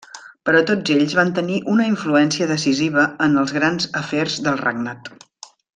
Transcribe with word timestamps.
Però 0.49 0.61
tots 0.69 0.93
ells 0.95 1.13
van 1.19 1.33
tenir 1.39 1.59
una 1.75 1.85
influència 1.91 2.49
decisiva 2.53 3.07
en 3.29 3.41
els 3.43 3.57
grans 3.59 3.89
afers 4.05 4.43
del 4.49 4.63
regnat. 4.67 5.17